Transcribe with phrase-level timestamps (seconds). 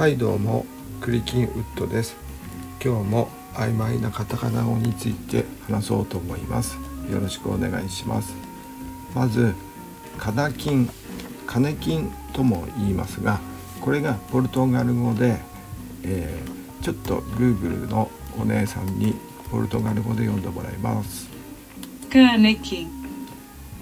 [0.00, 0.64] はいどうも
[1.02, 2.16] クリキンウッドです。
[2.82, 6.78] 今日も曖昧なカタカナ語について話そうと思います。
[7.12, 8.34] よろしくお願いします。
[9.14, 9.54] まず
[10.16, 10.88] カナキン
[11.46, 13.40] カネキンとも言いますが
[13.82, 15.36] これがポルトガル語で、
[16.02, 19.14] えー、ちょっと Google のお姉さんに
[19.50, 21.28] ポルトガル語で読んでもらいます。
[22.10, 22.90] カネキン。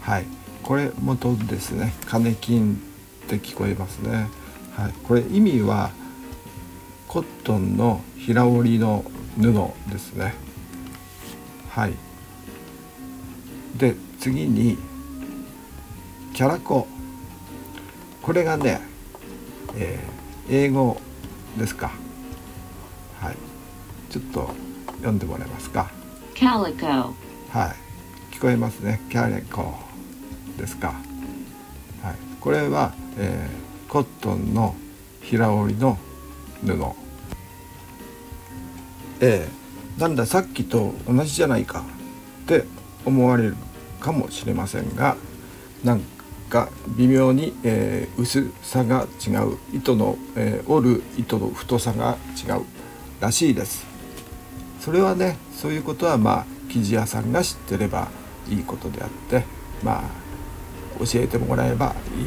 [0.03, 0.25] はい。
[0.64, 1.94] これ元ですね。
[2.07, 4.29] カネキンって聞こえますね。
[4.75, 4.93] はい。
[5.07, 5.93] これ意味は
[7.08, 9.03] コットンの平織りの
[9.40, 10.35] 布ですね。
[11.71, 11.94] はい。
[13.76, 14.76] で次に
[16.34, 16.86] キャラコ。
[18.22, 18.82] これがね、
[19.75, 21.00] えー、英語
[21.57, 21.93] ですか。
[23.20, 23.36] はい。
[24.11, 24.50] ちょっと
[24.96, 25.90] 読んでもらえますか。
[26.34, 27.14] Calico
[27.50, 27.75] は
[28.32, 28.34] い。
[28.34, 29.00] 聞こえますね。
[29.09, 29.75] キャレコ。
[30.59, 30.89] ですか。
[32.03, 32.17] はい。
[32.41, 34.75] これは、えー、コットンの
[35.23, 35.97] 平織りの
[36.62, 36.95] 布。
[39.20, 41.84] えー、なんださっきと同じじゃないか。
[42.45, 42.64] って
[43.05, 43.56] 思われる
[44.01, 45.17] かもしれませんが
[45.84, 46.01] なん
[46.48, 49.59] か微妙に、えー、薄さが違う。
[49.75, 52.64] 糸の、えー、折る糸の太さが違う
[53.20, 53.86] らしいです。
[54.81, 58.09] それはねそういうことはまあ生地屋さんが知ってれば
[58.48, 59.45] いいことであって
[59.83, 62.25] まあ教えてもらえばいい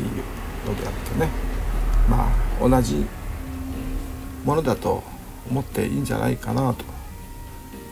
[0.70, 1.30] のであってね。
[2.10, 3.06] まあ同じ
[4.44, 5.04] ものだと
[5.50, 6.86] 思っていいんじゃないかなと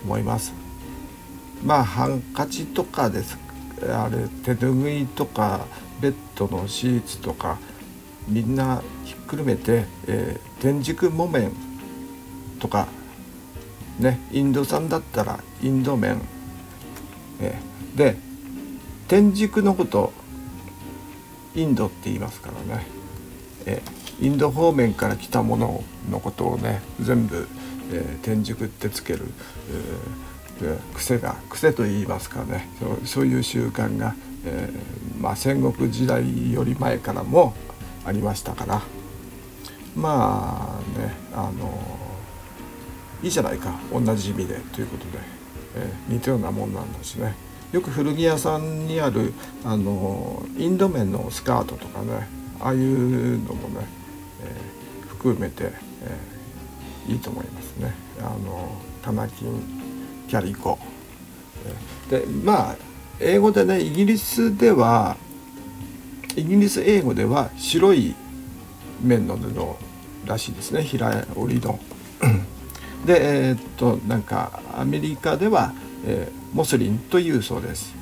[0.03, 0.53] 思います。
[1.63, 3.37] まあハンカチとかです。
[3.81, 5.65] あれ手拭いとか
[6.01, 7.59] ベッドのシーツとか
[8.27, 11.51] みんなひっくるめて、えー、天竺木綿
[12.59, 12.87] とか
[13.99, 16.21] ねインド産だったらインド麺、
[17.39, 18.17] えー、で
[19.07, 20.11] 天竺のこと
[21.55, 22.85] インドって言いますからね、
[23.65, 27.47] えーインド方面から来たもののことをね全部、
[27.91, 29.25] えー、天竺ってつける、
[30.61, 32.69] えー、癖が癖と言いますかね。
[32.79, 37.53] そうそういう習慣が、えー、まあ、戦国時代より前からも
[38.05, 38.81] ありましたから。
[39.95, 41.73] まあねあの
[43.21, 43.79] いいじゃないか。
[43.91, 45.19] 同じ意味でということで、
[45.75, 47.35] え似たようなもんなんだしね。
[47.71, 49.33] よく古着屋さんにある
[49.63, 52.27] あのインド面のスカートとかね
[52.59, 53.85] ああいうのもね、
[55.19, 57.93] 含めて、えー、いいと思いますね。
[58.19, 58.71] あの
[59.03, 59.61] タナキン
[60.29, 60.79] キャリコ、
[62.09, 62.75] えー、でまあ
[63.19, 65.17] 英語でねイギリスでは
[66.37, 68.15] イギリス英語では白い
[69.03, 69.53] 面の布
[70.25, 71.79] らしいですね平織りの。
[73.05, 75.73] でえー、っとなんかアメリカでは、
[76.05, 77.98] えー、モスリンというそうです。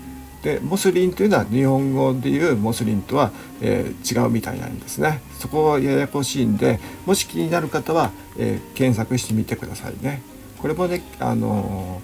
[0.48, 5.22] でモスリンというのは日本語でいうモスリンとは、えー、違うみたいなんですね。
[5.38, 10.22] そこはややこしいんでもし気になる方は、えー、検索してみてくださいね。
[10.62, 12.02] これもねあの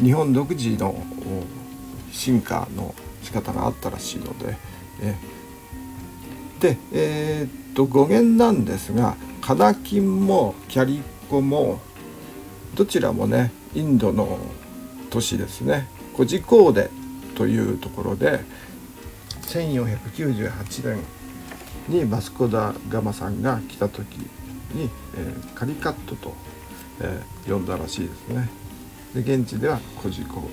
[0.00, 1.02] ー、日本独自の
[2.12, 4.56] 進化の仕方があったらしいので、
[5.02, 11.80] えー、でえー、っと語源なんですがカナキンもキャリコも
[12.76, 14.38] どちらもねインドの
[15.10, 15.88] 都市ですね。
[16.16, 16.99] コジコーデ
[17.40, 18.40] というところで
[19.44, 21.02] 1498年
[21.88, 24.16] にマスコダガマさんが来た時
[24.74, 26.34] に、えー、カリカットと、
[27.00, 28.50] えー、呼んだらしいですね。
[29.14, 30.50] で現地ではコジコ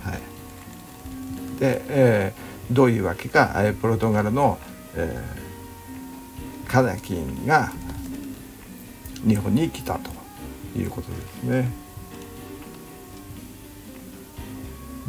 [0.00, 4.60] はい、で、えー、どういうわけか、えー、ポルトガルの、
[4.94, 7.72] えー、カナキンが
[9.26, 10.12] 日本に来たと
[10.78, 11.85] いうことですね。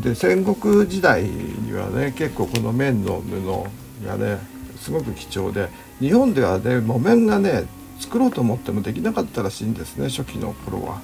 [0.01, 4.39] で戦国時代にはね結構この綿の布がね
[4.77, 5.69] すごく貴重で
[5.99, 7.65] 日本ではね木綿がね
[7.99, 11.01] 作ろうと思ってもできなかったらしいんですね初期の頃は、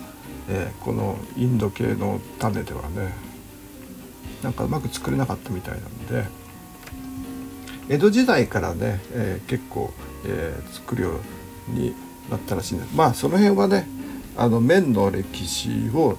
[0.47, 3.33] えー、このインド系の種ではね。
[4.43, 6.43] なんかうまく作れなかったみたいなんで。
[7.89, 9.91] 江戸時代からね、えー、結構、
[10.25, 11.11] えー、作るよ
[11.69, 11.93] うに
[12.29, 12.95] なったらしいんです。
[12.95, 13.87] まあその辺はね
[14.37, 16.17] あの綿の歴史を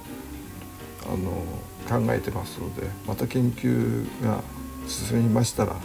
[1.07, 4.43] あの考えてますのでまた研究が
[4.87, 5.77] 進みましたら、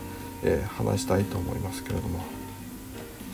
[0.43, 2.39] えー、話したいと思いますけれども。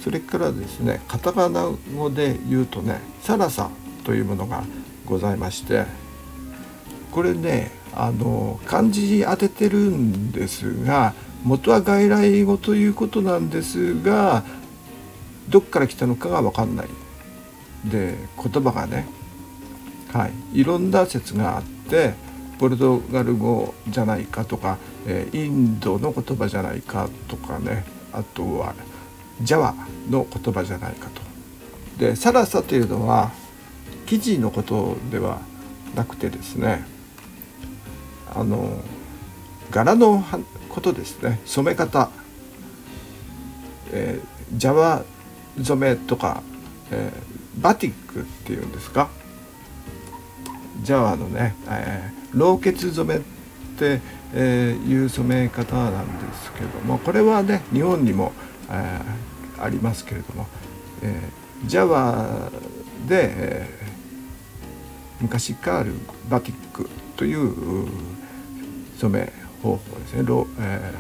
[0.06, 3.72] それからですねカタカナ語で言うとねサラサ
[4.04, 4.64] というものが
[5.04, 5.86] ございまして
[7.12, 14.44] これねあの漢字当ててるんですが元は外来語ということなんですが
[15.50, 16.88] どっから来たのかが分かんない。
[17.84, 19.08] で言葉がね
[20.14, 21.75] はいいろんな説があって
[22.58, 28.74] ポルトガル語じゃないかとか、えインドの言葉じゃないかとかねあとは
[29.42, 29.76] ジャワ
[30.10, 31.22] の言葉じゃないかと。
[31.98, 33.32] でサラサというのは
[34.06, 35.40] 生地のことでは
[35.96, 36.86] なくてですね
[38.34, 38.82] あの
[39.72, 40.24] 柄の
[40.70, 42.10] ことですね染め方、
[43.92, 45.04] えー、ジャワ
[45.62, 46.44] 染めとか、
[46.92, 49.10] えー、バティックっていうんですか？
[50.86, 53.24] ジャワのね、えー、老血染めっ
[53.78, 54.00] て
[54.38, 58.34] えー、いう染め方なんですけどもこれはね日本にも、
[58.70, 60.46] えー、ありますけれども、
[61.02, 62.52] えー、ジャワ
[63.08, 65.94] で、えー、昔からある
[66.30, 67.88] バティックという
[68.98, 69.32] 染め
[69.64, 70.26] 方法ですね、
[70.60, 70.94] え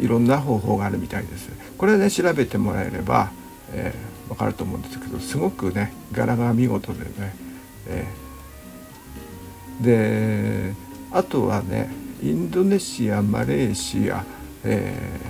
[0.00, 1.48] ー、いろんな方法があるみたいです。
[1.78, 3.30] これね調べてもらえれば、
[3.72, 7.34] えー、分かると思うんですけどすごくね柄が見事でね、
[7.86, 10.74] えー、で
[11.12, 11.90] あとはね
[12.22, 14.24] インドネシアマレーシア、
[14.64, 15.20] え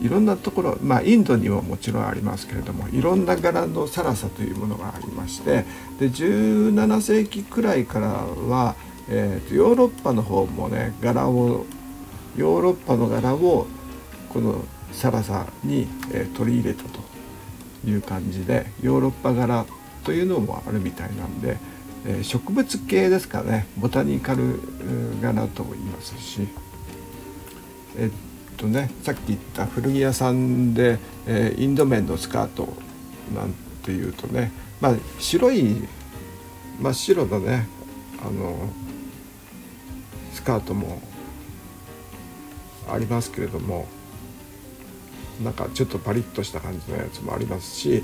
[0.00, 5.64] ー、いろんなところまあインドにももちろんありますけれどもいろんな柄のサラサというものがありまして
[5.98, 8.76] で17世紀くらいからは、
[9.08, 11.66] えー、ヨーロッパの方もね柄を
[12.36, 13.66] ヨーロッパの柄を
[14.28, 17.00] このサラサに、え、取り入れたと
[17.86, 19.66] いう感じでヨーロッパ柄
[20.04, 21.58] というのもあるみたいなんで。
[22.06, 23.66] え植物系ですかね。
[23.76, 24.60] ボタニカル
[25.20, 26.48] 柄と言いますし。
[27.98, 32.68] えっとねさっき言った古着屋さんで、えインド面のスカート
[33.34, 35.76] なんていうとねまあ白い
[36.80, 37.66] 真っ白のね
[38.20, 38.68] あの
[40.32, 41.00] スカートも
[42.88, 43.86] ありますけれども
[45.42, 48.02] なんかちょっとパリッとした感じのやつもありますし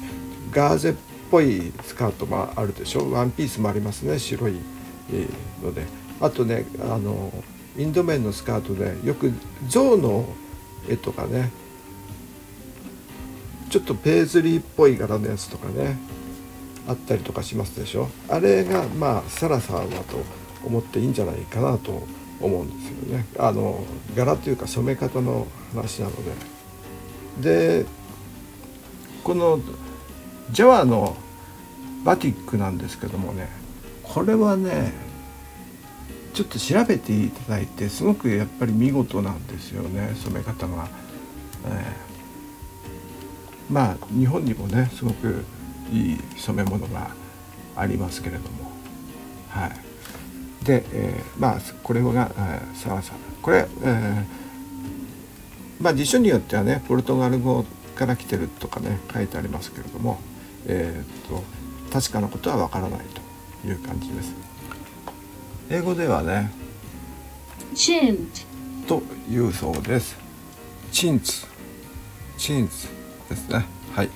[0.51, 0.95] ガーゼっ
[1.33, 3.11] ぽいスカートもあるでしょ？
[3.11, 4.57] ワンピースもありますね白い
[5.63, 5.87] ので。
[6.21, 7.33] あとねあの
[7.77, 9.33] インド面のスカートでよく
[9.67, 10.27] 象の
[10.89, 11.51] 絵とかね
[13.71, 15.97] ちょっとペーズリーっぽい柄のやつとかね
[16.87, 18.09] あったりとかしますでしょ？
[18.29, 20.23] あれがまあサラサラだと
[20.65, 22.07] 思っていいんじゃないかなと
[22.41, 23.27] 思うんですよね。
[23.39, 23.83] あの
[24.15, 26.13] 柄というか染め方の話なの
[27.41, 27.83] で。
[27.83, 27.87] で
[29.25, 29.59] この
[30.53, 31.17] ジャワの
[32.05, 33.49] バティックなんですけどもね
[34.03, 34.93] これはね
[36.35, 40.89] ちょっと調べていただいてすごくやっぱり見事なんですよね染め方が、
[41.67, 45.45] えー、まあ日本にもねすごく
[45.91, 47.11] いい染め物が
[47.77, 48.71] ありますけれども。
[49.51, 50.65] はい。
[50.65, 53.13] で、えー、まあこれが、えー、サワサ
[53.43, 57.65] これ、えー、まあ辞書によってはねポルトガル語
[57.95, 60.19] から来てるとかね書いてありますけれども。
[60.67, 61.43] えー、っと
[61.93, 63.01] 確かなことはわからない
[63.63, 64.33] という感じです。
[65.71, 66.53] 英語ではね
[67.75, 68.45] チンツ。
[68.87, 70.17] というそうです。
[70.91, 71.47] チンツ。
[72.37, 72.89] チンツ
[73.31, 73.65] ですね。
[73.95, 74.11] はい。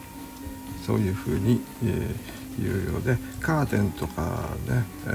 [0.86, 5.08] そういうふうに、えー、言うようでカーテンとかね、え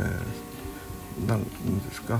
[1.21, 1.47] ー、なんで
[1.93, 2.19] すか？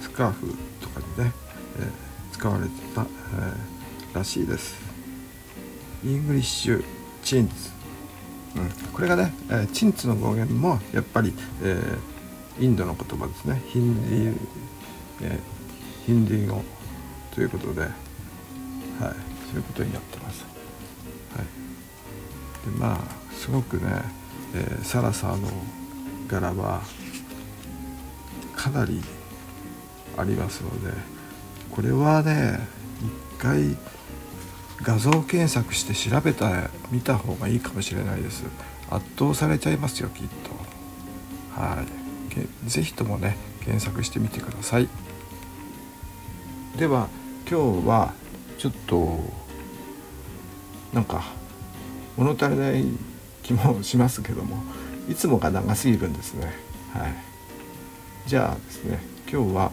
[0.00, 1.32] スカーフとかにね、
[1.78, 4.76] えー、使われてた、えー、らしいです。
[6.04, 6.84] イングリッシュ
[7.22, 7.54] チンツ。
[8.56, 11.32] うん、これがね、えー、チンツの語源もやっぱり、
[11.62, 13.62] えー、インドの言葉ですね。
[13.68, 14.36] ヒンディー、
[15.22, 16.62] えー、ヒンディー語
[17.34, 17.90] ということで、はい、
[19.00, 20.44] そういうことになってます。
[21.36, 23.82] はい、でまあすごくね、
[24.54, 25.48] えー、サラサの
[26.28, 26.82] 柄は
[28.56, 29.00] かなり
[30.16, 30.92] ありますので
[31.70, 32.60] これはね
[33.00, 33.76] 一回
[34.82, 38.44] 画像検索して調べた見た方がいいかもしれないです。
[38.90, 40.28] 圧倒されちゃいますよきっ
[41.54, 41.60] と。
[41.60, 41.86] はい。
[42.66, 44.88] 是非ともね検索してみてください。
[46.76, 47.08] では
[47.48, 48.14] 今日は
[48.58, 49.18] ちょっと
[50.94, 51.24] なんか
[52.16, 52.84] 物足りない
[53.42, 54.62] 気もしますけども
[55.08, 56.52] いつもが長すぎるんですね。
[56.94, 57.14] はい。
[58.26, 58.98] じゃあですね
[59.30, 59.72] 今日は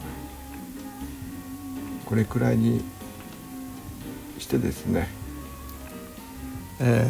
[2.06, 2.84] これくらいに
[4.40, 5.08] してですね、
[6.80, 7.08] え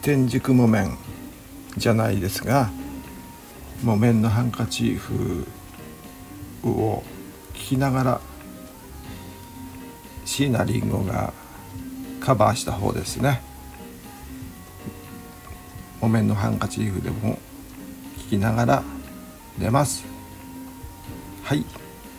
[0.00, 0.96] ー、天竺木綿
[1.76, 2.70] じゃないですが
[3.82, 5.46] 木綿のハンカチーフ
[6.64, 7.02] を
[7.52, 8.20] 聞きながら
[10.24, 11.32] 椎名林檎が
[12.20, 13.42] カバーした方ですね。
[16.00, 17.38] 木綿のハンカチーフでも
[18.16, 18.82] 聞きながら
[19.58, 20.04] 寝ます。
[21.42, 21.64] はい。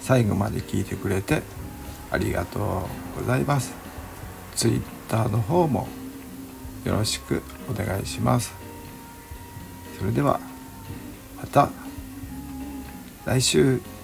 [0.02, 1.42] 最後まで聞いてくれて
[2.12, 3.85] ありがとうございます。
[4.56, 5.88] Twitter の方も
[6.84, 8.54] よろしくお願いします。
[9.98, 10.40] それでは
[11.38, 11.70] また
[13.26, 13.95] 来週。